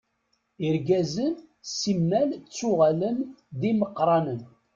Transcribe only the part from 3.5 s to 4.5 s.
d imeqqṛanen.